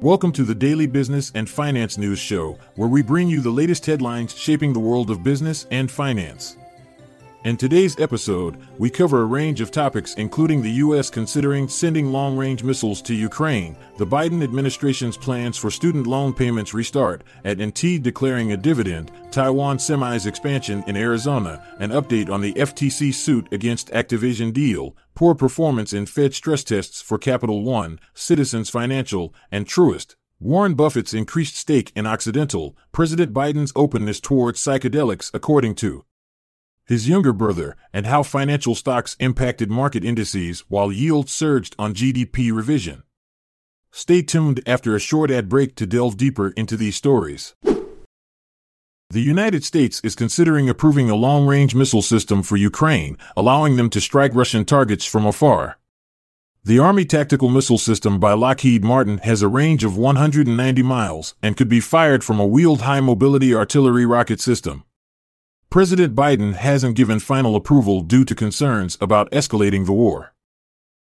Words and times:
Welcome 0.00 0.32
to 0.32 0.44
the 0.44 0.54
Daily 0.54 0.86
Business 0.86 1.32
and 1.34 1.50
Finance 1.50 1.98
News 1.98 2.18
Show, 2.18 2.56
where 2.76 2.88
we 2.88 3.02
bring 3.02 3.28
you 3.28 3.40
the 3.40 3.50
latest 3.50 3.84
headlines 3.84 4.34
shaping 4.34 4.72
the 4.72 4.78
world 4.78 5.10
of 5.10 5.22
business 5.22 5.66
and 5.72 5.90
finance. 5.90 6.56
In 7.44 7.56
today's 7.56 8.00
episode, 8.00 8.58
we 8.78 8.90
cover 8.90 9.22
a 9.22 9.26
range 9.26 9.60
of 9.60 9.70
topics 9.70 10.14
including 10.14 10.60
the 10.60 10.72
U.S. 10.82 11.08
considering 11.08 11.68
sending 11.68 12.10
long 12.10 12.36
range 12.36 12.64
missiles 12.64 13.00
to 13.02 13.14
Ukraine, 13.14 13.76
the 13.96 14.04
Biden 14.04 14.42
administration's 14.42 15.16
plans 15.16 15.56
for 15.56 15.70
student 15.70 16.08
loan 16.08 16.34
payments 16.34 16.74
restart, 16.74 17.22
AT&T 17.44 18.00
declaring 18.00 18.50
a 18.50 18.56
dividend, 18.56 19.12
Taiwan 19.30 19.78
Semi's 19.78 20.26
expansion 20.26 20.82
in 20.88 20.96
Arizona, 20.96 21.64
an 21.78 21.90
update 21.90 22.28
on 22.28 22.40
the 22.40 22.54
FTC 22.54 23.14
suit 23.14 23.46
against 23.52 23.92
Activision 23.92 24.52
deal, 24.52 24.96
poor 25.14 25.32
performance 25.36 25.92
in 25.92 26.06
Fed 26.06 26.34
stress 26.34 26.64
tests 26.64 27.00
for 27.00 27.18
Capital 27.18 27.62
One, 27.62 28.00
Citizens 28.14 28.68
Financial, 28.68 29.32
and 29.52 29.64
Truist. 29.64 30.16
Warren 30.40 30.74
Buffett's 30.74 31.14
increased 31.14 31.56
stake 31.56 31.92
in 31.94 32.04
Occidental, 32.04 32.76
President 32.90 33.32
Biden's 33.32 33.72
openness 33.76 34.20
towards 34.20 34.60
psychedelics, 34.60 35.30
according 35.32 35.76
to 35.76 36.04
his 36.88 37.06
younger 37.06 37.34
brother, 37.34 37.76
and 37.92 38.06
how 38.06 38.22
financial 38.22 38.74
stocks 38.74 39.14
impacted 39.20 39.70
market 39.70 40.02
indices 40.02 40.64
while 40.68 40.90
yields 40.90 41.30
surged 41.30 41.76
on 41.78 41.92
GDP 41.92 42.50
revision. 42.50 43.02
Stay 43.92 44.22
tuned 44.22 44.62
after 44.66 44.96
a 44.96 45.00
short 45.00 45.30
ad 45.30 45.50
break 45.50 45.76
to 45.76 45.86
delve 45.86 46.16
deeper 46.16 46.48
into 46.56 46.78
these 46.78 46.96
stories. 46.96 47.54
The 49.10 49.20
United 49.20 49.64
States 49.64 50.00
is 50.02 50.14
considering 50.14 50.68
approving 50.68 51.10
a 51.10 51.14
long 51.14 51.46
range 51.46 51.74
missile 51.74 52.02
system 52.02 52.42
for 52.42 52.56
Ukraine, 52.56 53.18
allowing 53.36 53.76
them 53.76 53.90
to 53.90 54.00
strike 54.00 54.34
Russian 54.34 54.64
targets 54.64 55.04
from 55.04 55.26
afar. 55.26 55.78
The 56.64 56.78
Army 56.78 57.04
Tactical 57.04 57.48
Missile 57.48 57.78
System 57.78 58.18
by 58.18 58.32
Lockheed 58.32 58.84
Martin 58.84 59.18
has 59.18 59.40
a 59.40 59.48
range 59.48 59.84
of 59.84 59.96
190 59.96 60.82
miles 60.82 61.34
and 61.42 61.56
could 61.56 61.68
be 61.68 61.80
fired 61.80 62.24
from 62.24 62.40
a 62.40 62.46
wheeled 62.46 62.82
high 62.82 63.00
mobility 63.00 63.54
artillery 63.54 64.04
rocket 64.04 64.40
system. 64.40 64.84
President 65.70 66.14
Biden 66.14 66.54
hasn't 66.54 66.96
given 66.96 67.18
final 67.18 67.54
approval 67.54 68.00
due 68.00 68.24
to 68.24 68.34
concerns 68.34 68.96
about 69.02 69.30
escalating 69.32 69.84
the 69.84 69.92
war. 69.92 70.32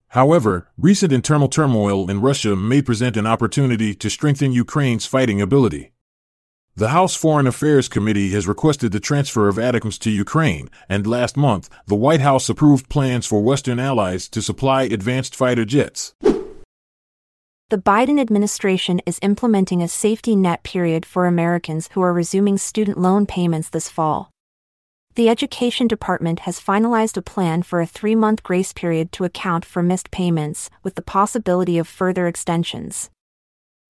However, 0.09 0.67
recent 0.79 1.13
internal 1.13 1.47
turmoil 1.47 2.09
in 2.09 2.21
Russia 2.21 2.55
may 2.55 2.81
present 2.81 3.17
an 3.17 3.27
opportunity 3.27 3.93
to 3.93 4.09
strengthen 4.09 4.51
Ukraine's 4.51 5.05
fighting 5.05 5.39
ability. 5.39 5.91
The 6.75 6.89
House 6.89 7.15
Foreign 7.15 7.45
Affairs 7.45 7.87
Committee 7.87 8.31
has 8.31 8.47
requested 8.47 8.91
the 8.91 8.99
transfer 8.99 9.47
of 9.47 9.57
ATACMS 9.57 9.99
to 9.99 10.09
Ukraine, 10.09 10.71
and 10.89 11.05
last 11.05 11.37
month, 11.37 11.69
the 11.85 11.93
White 11.95 12.21
House 12.21 12.49
approved 12.49 12.89
plans 12.89 13.27
for 13.27 13.43
Western 13.43 13.79
allies 13.79 14.27
to 14.29 14.41
supply 14.41 14.83
advanced 14.83 15.35
fighter 15.35 15.65
jets. 15.65 16.15
The 17.69 17.77
Biden 17.77 18.19
administration 18.19 19.01
is 19.05 19.19
implementing 19.21 19.83
a 19.83 19.87
safety 19.87 20.35
net 20.35 20.63
period 20.63 21.05
for 21.05 21.27
Americans 21.27 21.89
who 21.91 22.01
are 22.01 22.13
resuming 22.13 22.57
student 22.57 22.97
loan 22.99 23.27
payments 23.27 23.69
this 23.69 23.87
fall 23.87 24.31
the 25.17 25.29
Education 25.29 25.87
Department 25.87 26.41
has 26.41 26.61
finalized 26.61 27.17
a 27.17 27.23
plan 27.23 27.63
for 27.63 27.81
a 27.81 27.87
three 27.87 28.13
month 28.13 28.43
grace 28.43 28.71
period 28.71 29.11
to 29.11 29.23
account 29.23 29.65
for 29.65 29.81
missed 29.81 30.11
payments, 30.11 30.69
with 30.83 30.93
the 30.93 31.01
possibility 31.01 31.79
of 31.79 31.87
further 31.87 32.27
extensions. 32.27 33.09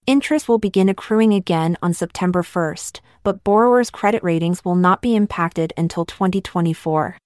Interest 0.05 0.47
will 0.47 0.57
begin 0.57 0.87
accruing 0.87 1.33
again 1.33 1.77
on 1.81 1.93
September 1.93 2.43
1st, 2.43 3.01
but 3.23 3.43
borrowers' 3.43 3.89
credit 3.89 4.23
ratings 4.23 4.63
will 4.63 4.75
not 4.75 5.01
be 5.01 5.17
impacted 5.17 5.73
until 5.75 6.05
2024. 6.05 7.17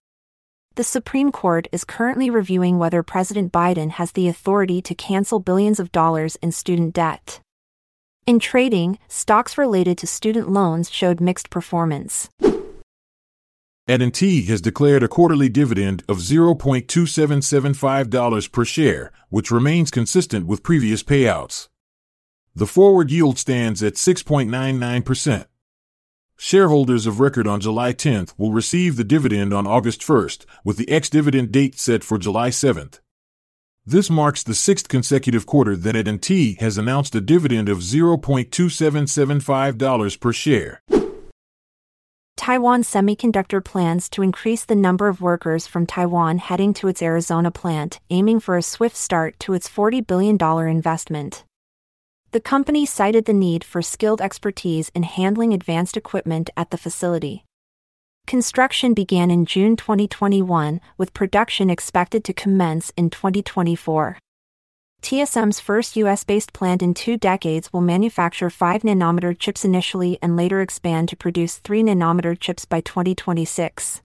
The 0.74 0.84
Supreme 0.84 1.32
Court 1.32 1.68
is 1.72 1.84
currently 1.84 2.32
reviewing 2.32 2.80
whether 2.80 3.04
President 3.04 3.52
Biden 3.54 3.92
has 3.92 4.14
the 4.14 4.28
authority 4.28 4.82
to 4.82 4.96
cancel 4.96 5.40
billions 5.40 5.80
of 5.80 5.92
dollars 5.92 6.38
in 6.38 6.52
student 6.52 6.96
debt. 6.96 7.40
In 8.26 8.40
trading, 8.40 8.98
stocks 9.08 9.60
related 9.60 10.00
to 10.00 10.08
student 10.08 10.50
loans 10.50 10.90
showed 10.90 11.22
mixed 11.22 11.52
performance. 11.52 12.30
AT&T 13.92 14.44
has 14.44 14.62
declared 14.62 15.04
a 15.04 15.10
quarterly 15.10 15.50
dividend 15.50 16.06
of 16.08 16.20
$0.2775 16.20 18.50
per 18.50 18.64
share, 18.64 19.12
which 19.28 19.52
remains 19.52 19.92
consistent 19.92 20.48
with 20.48 20.64
previous 20.64 21.04
payouts. 21.04 21.68
The 22.56 22.68
forward 22.68 23.12
yield 23.12 23.38
stands 23.38 23.84
at 23.84 23.96
6.99%. 23.96 25.46
Shareholders 26.38 27.06
of 27.06 27.20
record 27.20 27.48
on 27.48 27.60
July 27.60 27.92
10th 27.92 28.34
will 28.38 28.54
receive 28.54 28.96
the 28.96 29.04
dividend 29.04 29.54
on 29.54 29.68
August 29.68 30.00
1st, 30.00 30.46
with 30.64 30.78
the 30.78 30.90
ex-dividend 30.90 31.52
date 31.52 31.78
set 31.78 32.02
for 32.02 32.18
July 32.18 32.48
7th. 32.48 33.02
This 33.86 34.10
marks 34.10 34.42
the 34.42 34.56
sixth 34.56 34.88
consecutive 34.88 35.46
quarter 35.46 35.76
that 35.76 35.98
AT&T 35.98 36.54
has 36.62 36.78
announced 36.78 37.14
a 37.14 37.20
dividend 37.20 37.68
of 37.68 37.80
$0.2775 37.80 40.20
per 40.20 40.32
share. 40.32 40.82
Taiwan 42.38 42.82
Semiconductor 42.82 43.64
plans 43.64 44.10
to 44.10 44.24
increase 44.24 44.66
the 44.66 44.76
number 44.76 45.08
of 45.08 45.22
workers 45.22 45.68
from 45.68 45.86
Taiwan 45.86 46.40
heading 46.40 46.74
to 46.74 46.88
its 46.88 47.02
Arizona 47.02 47.52
plant, 47.52 48.00
aiming 48.10 48.40
for 48.40 48.58
a 48.58 48.64
swift 48.64 48.96
start 48.96 49.40
to 49.40 49.54
its 49.54 49.70
$40 49.70 50.06
billion 50.08 50.38
investment. 50.68 51.44
The 52.32 52.40
company 52.40 52.86
cited 52.86 53.26
the 53.26 53.34
need 53.34 53.64
for 53.64 53.82
skilled 53.82 54.22
expertise 54.22 54.90
in 54.96 55.04
handling 55.04 55.54
advanced 55.54 55.98
equipment 55.98 56.50
at 56.58 56.72
the 56.72 56.78
facility. 56.78 57.46
Construction 58.26 58.94
began 58.94 59.30
in 59.30 59.46
June 59.46 59.76
2021, 59.76 60.80
with 60.98 61.14
production 61.14 61.70
expected 61.70 62.24
to 62.24 62.34
commence 62.34 62.92
in 62.96 63.10
2024. 63.10 64.18
TSM's 65.02 65.60
first 65.60 65.96
US 65.98 66.24
based 66.24 66.54
plant 66.54 66.82
in 66.82 66.94
two 66.94 67.18
decades 67.18 67.74
will 67.74 67.82
manufacture 67.82 68.50
5 68.50 68.84
nanometer 68.84 69.38
chips 69.38 69.66
initially 69.66 70.18
and 70.22 70.38
later 70.38 70.62
expand 70.62 71.10
to 71.10 71.16
produce 71.16 71.58
3 71.58 71.84
nanometer 71.84 72.40
chips 72.40 72.66
by 72.66 72.82
2026. 72.82 74.02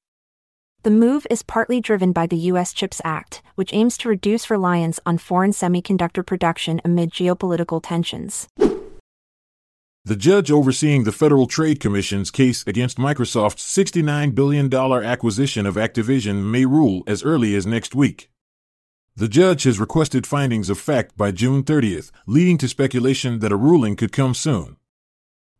The 0.82 0.90
move 0.90 1.26
is 1.28 1.42
partly 1.42 1.80
driven 1.80 2.12
by 2.12 2.26
the 2.26 2.36
U.S. 2.52 2.72
CHIPS 2.72 3.00
Act, 3.04 3.42
which 3.56 3.74
aims 3.74 3.98
to 3.98 4.08
reduce 4.08 4.50
reliance 4.50 5.00
on 5.04 5.18
foreign 5.18 5.50
semiconductor 5.50 6.24
production 6.24 6.80
amid 6.84 7.10
geopolitical 7.10 7.82
tensions. 7.82 8.48
The 10.04 10.14
judge 10.14 10.52
overseeing 10.52 11.02
the 11.02 11.10
Federal 11.10 11.48
Trade 11.48 11.80
Commission's 11.80 12.30
case 12.30 12.62
against 12.68 12.98
Microsoft's 12.98 13.64
$69 13.64 14.36
billion 14.36 14.72
acquisition 14.72 15.66
of 15.66 15.74
Activision 15.74 16.44
may 16.48 16.64
rule 16.64 17.02
as 17.08 17.24
early 17.24 17.56
as 17.56 17.66
next 17.66 17.96
week. 17.96 18.30
The 19.18 19.28
judge 19.28 19.62
has 19.62 19.80
requested 19.80 20.26
findings 20.26 20.68
of 20.68 20.78
fact 20.78 21.16
by 21.16 21.30
June 21.30 21.62
30th, 21.62 22.10
leading 22.26 22.58
to 22.58 22.68
speculation 22.68 23.38
that 23.38 23.50
a 23.50 23.56
ruling 23.56 23.96
could 23.96 24.12
come 24.12 24.34
soon. 24.34 24.76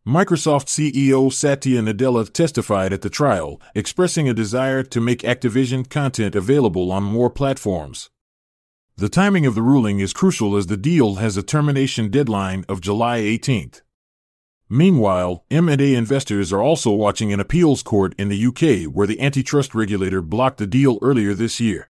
Microsoft 0.05 0.67
CEO 0.67 1.33
Satya 1.33 1.81
Nadella 1.81 2.31
testified 2.31 2.93
at 2.93 3.01
the 3.01 3.09
trial, 3.09 3.59
expressing 3.73 4.29
a 4.29 4.33
desire 4.35 4.83
to 4.83 5.01
make 5.01 5.23
Activision 5.23 5.89
content 5.89 6.35
available 6.35 6.91
on 6.91 7.01
more 7.03 7.31
platforms. 7.31 8.11
The 8.95 9.09
timing 9.09 9.47
of 9.47 9.55
the 9.55 9.63
ruling 9.63 10.01
is 10.01 10.13
crucial 10.13 10.55
as 10.55 10.67
the 10.67 10.77
deal 10.77 11.15
has 11.15 11.35
a 11.35 11.41
termination 11.41 12.11
deadline 12.11 12.63
of 12.69 12.79
July 12.79 13.21
18th. 13.21 13.81
Meanwhile, 14.69 15.45
M&A 15.49 15.95
investors 15.95 16.53
are 16.53 16.61
also 16.61 16.91
watching 16.91 17.33
an 17.33 17.39
appeals 17.39 17.81
court 17.81 18.13
in 18.19 18.29
the 18.29 18.45
UK 18.45 18.93
where 18.93 19.07
the 19.07 19.19
antitrust 19.19 19.73
regulator 19.73 20.21
blocked 20.21 20.59
the 20.59 20.67
deal 20.67 20.99
earlier 21.01 21.33
this 21.33 21.59
year. 21.59 21.89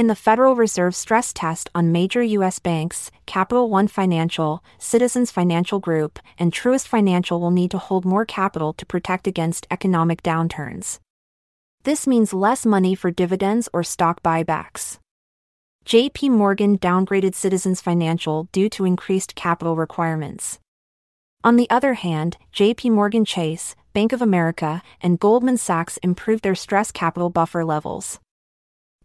In 0.00 0.06
the 0.06 0.14
Federal 0.14 0.56
Reserve 0.56 0.94
stress 0.94 1.30
test 1.30 1.68
on 1.74 1.92
major 1.92 2.22
U.S. 2.22 2.58
banks, 2.58 3.10
Capital 3.26 3.68
One 3.68 3.86
Financial, 3.86 4.64
Citizens 4.78 5.30
Financial 5.30 5.78
Group, 5.78 6.18
and 6.38 6.54
Truist 6.54 6.88
Financial 6.88 7.38
will 7.38 7.50
need 7.50 7.70
to 7.72 7.76
hold 7.76 8.06
more 8.06 8.24
capital 8.24 8.72
to 8.72 8.86
protect 8.86 9.26
against 9.26 9.66
economic 9.70 10.22
downturns. 10.22 11.00
This 11.82 12.06
means 12.06 12.32
less 12.32 12.64
money 12.64 12.94
for 12.94 13.10
dividends 13.10 13.68
or 13.74 13.82
stock 13.82 14.22
buybacks. 14.22 14.96
JP 15.84 16.30
Morgan 16.30 16.78
downgraded 16.78 17.34
Citizens 17.34 17.82
Financial 17.82 18.48
due 18.52 18.70
to 18.70 18.86
increased 18.86 19.34
capital 19.34 19.76
requirements. 19.76 20.58
On 21.44 21.56
the 21.56 21.68
other 21.68 21.92
hand, 21.92 22.38
JP 22.54 22.92
Morgan 22.92 23.26
Chase, 23.26 23.76
Bank 23.92 24.14
of 24.14 24.22
America, 24.22 24.80
and 25.02 25.20
Goldman 25.20 25.58
Sachs 25.58 25.98
improved 25.98 26.42
their 26.42 26.54
stress 26.54 26.90
capital 26.90 27.28
buffer 27.28 27.66
levels. 27.66 28.18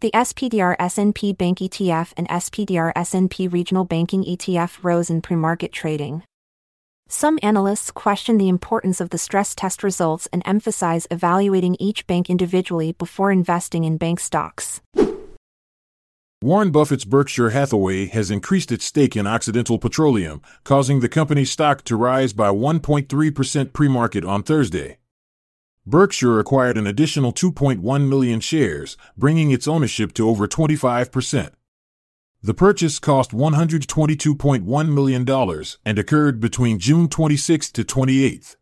The 0.02 0.12
SPDR 0.12 0.76
S&P 0.78 1.32
Bank 1.32 1.60
ETF 1.60 2.12
and 2.18 2.28
SPDR 2.28 2.92
S&P 2.98 3.48
Regional 3.48 3.86
Banking 3.86 4.26
ETF 4.26 4.84
rose 4.84 5.10
in 5.10 5.22
pre-market 5.22 5.72
trading. 5.72 6.24
Some 7.08 7.40
analysts 7.42 7.92
question 7.92 8.38
the 8.38 8.50
importance 8.50 9.00
of 9.00 9.12
the 9.12 9.18
stress 9.18 9.56
test 9.56 9.84
results 9.84 10.28
and 10.34 10.44
emphasize 10.46 11.08
evaluating 11.10 11.78
each 11.80 12.06
bank 12.08 12.30
individually 12.30 12.92
before 12.92 13.32
investing 13.32 13.86
in 13.86 13.96
bank 13.96 14.20
stocks. 14.20 14.82
Warren 16.42 16.72
Buffett's 16.72 17.06
Berkshire 17.06 17.52
Hathaway 17.52 18.08
has 18.08 18.30
increased 18.30 18.74
its 18.74 18.84
stake 18.84 19.16
in 19.16 19.26
Occidental 19.26 19.80
Petroleum, 19.80 20.42
causing 20.66 21.00
the 21.00 21.08
company's 21.08 21.52
stock 21.52 21.86
to 21.86 21.96
rise 21.96 22.34
by 22.34 22.50
1.3% 22.50 23.72
pre-market 23.72 24.26
on 24.26 24.44
Thursday. 24.44 24.98
Berkshire 25.88 26.40
acquired 26.40 26.78
an 26.78 26.88
additional 26.88 27.32
2.1 27.32 28.10
million 28.10 28.40
shares, 28.40 28.98
bringing 29.16 29.52
its 29.52 29.68
ownership 29.68 30.14
to 30.14 30.28
over 30.28 30.48
25%. 30.48 31.52
The 32.42 32.54
purchase 32.54 32.98
cost 32.98 33.32
$122.1 33.32 34.90
million 34.90 35.76
and 35.86 36.00
occurred 36.00 36.40
between 36.40 36.80
June 36.80 37.08
26 37.08 37.72
to 37.72 37.84
28. 37.84 38.56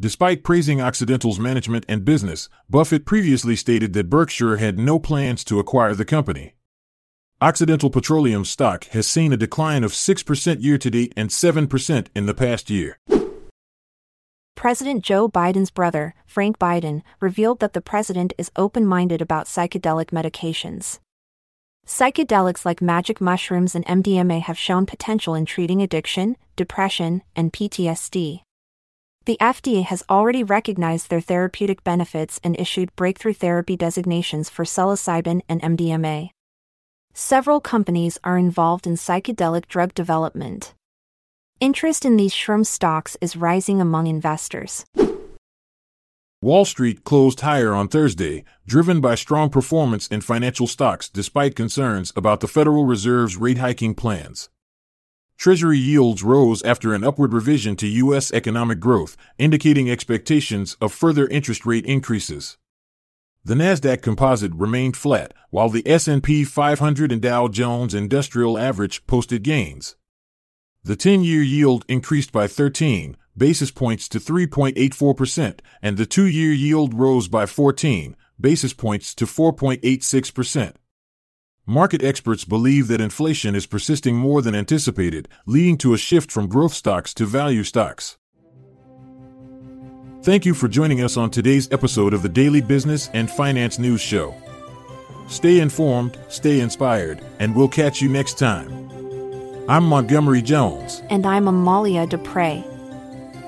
Despite 0.00 0.44
praising 0.44 0.80
Occidental's 0.80 1.38
management 1.38 1.84
and 1.86 2.06
business, 2.06 2.48
Buffett 2.70 3.04
previously 3.04 3.54
stated 3.54 3.92
that 3.92 4.08
Berkshire 4.08 4.56
had 4.56 4.78
no 4.78 4.98
plans 4.98 5.44
to 5.44 5.58
acquire 5.60 5.94
the 5.94 6.06
company. 6.06 6.54
Occidental 7.42 7.90
Petroleum 7.90 8.46
stock 8.46 8.84
has 8.88 9.06
seen 9.06 9.32
a 9.32 9.36
decline 9.36 9.84
of 9.84 9.92
6% 9.92 10.62
year 10.62 10.78
to 10.78 10.90
date 10.90 11.12
and 11.16 11.28
7% 11.28 12.06
in 12.14 12.24
the 12.26 12.34
past 12.34 12.70
year. 12.70 12.98
President 14.54 15.02
Joe 15.04 15.28
Biden's 15.28 15.70
brother, 15.70 16.14
Frank 16.26 16.58
Biden, 16.58 17.02
revealed 17.20 17.60
that 17.60 17.72
the 17.72 17.80
president 17.80 18.32
is 18.36 18.50
open 18.56 18.84
minded 18.84 19.22
about 19.22 19.46
psychedelic 19.46 20.06
medications. 20.10 20.98
Psychedelics 21.86 22.64
like 22.64 22.82
magic 22.82 23.20
mushrooms 23.20 23.74
and 23.74 23.84
MDMA 23.86 24.42
have 24.42 24.58
shown 24.58 24.86
potential 24.86 25.34
in 25.34 25.46
treating 25.46 25.82
addiction, 25.82 26.36
depression, 26.56 27.22
and 27.34 27.52
PTSD. 27.52 28.42
The 29.26 29.36
FDA 29.40 29.84
has 29.84 30.02
already 30.08 30.42
recognized 30.42 31.10
their 31.10 31.20
therapeutic 31.20 31.84
benefits 31.84 32.40
and 32.42 32.58
issued 32.58 32.94
breakthrough 32.96 33.34
therapy 33.34 33.76
designations 33.76 34.48
for 34.48 34.64
psilocybin 34.64 35.42
and 35.48 35.60
MDMA. 35.62 36.30
Several 37.12 37.60
companies 37.60 38.18
are 38.22 38.38
involved 38.38 38.86
in 38.86 38.94
psychedelic 38.94 39.66
drug 39.66 39.94
development. 39.94 40.74
Interest 41.60 42.06
in 42.06 42.16
these 42.16 42.32
shroom 42.32 42.64
stocks 42.64 43.18
is 43.20 43.36
rising 43.36 43.82
among 43.82 44.06
investors. 44.06 44.86
Wall 46.40 46.64
Street 46.64 47.04
closed 47.04 47.42
higher 47.42 47.74
on 47.74 47.86
Thursday, 47.86 48.44
driven 48.66 49.02
by 49.02 49.14
strong 49.14 49.50
performance 49.50 50.06
in 50.06 50.22
financial 50.22 50.66
stocks 50.66 51.10
despite 51.10 51.54
concerns 51.54 52.14
about 52.16 52.40
the 52.40 52.48
Federal 52.48 52.86
Reserve's 52.86 53.36
rate 53.36 53.58
hiking 53.58 53.94
plans. 53.94 54.48
Treasury 55.36 55.76
yields 55.76 56.22
rose 56.22 56.62
after 56.62 56.94
an 56.94 57.04
upward 57.04 57.34
revision 57.34 57.76
to 57.76 57.86
U.S. 57.86 58.32
economic 58.32 58.80
growth, 58.80 59.18
indicating 59.36 59.90
expectations 59.90 60.78
of 60.80 60.94
further 60.94 61.28
interest 61.28 61.66
rate 61.66 61.84
increases. 61.84 62.56
The 63.44 63.54
Nasdaq 63.54 64.00
Composite 64.00 64.54
remained 64.54 64.96
flat, 64.96 65.34
while 65.50 65.68
the 65.68 65.86
S&P 65.86 66.42
500 66.44 67.12
and 67.12 67.20
Dow 67.20 67.48
Jones 67.48 67.92
Industrial 67.92 68.56
Average 68.56 69.06
posted 69.06 69.42
gains. 69.42 69.96
The 70.82 70.96
10-year 70.96 71.42
yield 71.42 71.84
increased 71.88 72.32
by 72.32 72.46
13 72.46 73.16
basis 73.36 73.70
points 73.70 74.08
to 74.08 74.18
3.84%, 74.18 75.60
and 75.82 75.96
the 75.96 76.06
2-year 76.06 76.52
yield 76.52 76.94
rose 76.94 77.28
by 77.28 77.46
14 77.46 78.16
basis 78.40 78.72
points 78.72 79.14
to 79.14 79.26
4.86%. 79.26 80.74
Market 81.66 82.02
experts 82.02 82.44
believe 82.44 82.88
that 82.88 83.00
inflation 83.00 83.54
is 83.54 83.66
persisting 83.66 84.16
more 84.16 84.42
than 84.42 84.54
anticipated, 84.54 85.28
leading 85.46 85.76
to 85.78 85.94
a 85.94 85.98
shift 85.98 86.32
from 86.32 86.48
growth 86.48 86.72
stocks 86.72 87.14
to 87.14 87.26
value 87.26 87.62
stocks. 87.62 88.16
Thank 90.22 90.44
you 90.44 90.52
for 90.52 90.68
joining 90.68 91.02
us 91.02 91.16
on 91.16 91.30
today's 91.30 91.70
episode 91.72 92.12
of 92.12 92.22
the 92.22 92.28
Daily 92.28 92.60
Business 92.60 93.08
and 93.14 93.30
Finance 93.30 93.78
News 93.78 94.00
Show. 94.00 94.34
Stay 95.28 95.60
informed, 95.60 96.18
stay 96.28 96.60
inspired, 96.60 97.24
and 97.38 97.54
we'll 97.54 97.68
catch 97.68 98.02
you 98.02 98.08
next 98.08 98.38
time. 98.38 98.99
I'm 99.70 99.84
Montgomery 99.84 100.42
Jones. 100.42 101.00
And 101.10 101.24
I'm 101.24 101.46
Amalia 101.46 102.04
Dupre. 102.04 102.64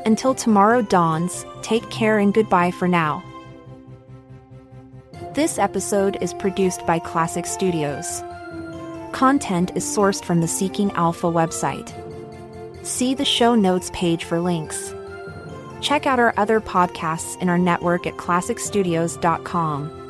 Until 0.07 0.37
tomorrow 0.37 0.81
dawns, 0.81 1.45
take 1.63 1.91
care 1.91 2.17
and 2.17 2.33
goodbye 2.33 2.71
for 2.71 2.87
now. 2.87 3.25
This 5.35 5.59
episode 5.59 6.17
is 6.21 6.33
produced 6.35 6.87
by 6.87 7.01
Klassic 7.01 7.45
Studios. 7.45 8.23
Content 9.11 9.73
is 9.75 9.85
sourced 9.85 10.25
from 10.25 10.41
the 10.41 10.47
Seeking 10.47 10.93
Alpha 10.93 11.27
website. 11.27 11.93
See 12.87 13.15
the 13.15 13.25
show 13.25 13.57
notes 13.57 13.91
page 13.93 14.23
for 14.23 14.39
links. 14.39 14.95
Check 15.81 16.07
out 16.07 16.21
our 16.21 16.35
other 16.37 16.61
podcasts 16.61 17.37
in 17.43 17.49
our 17.49 17.59
network 17.59 18.07
at 18.07 18.17
klassicstudios.com. 18.17 20.01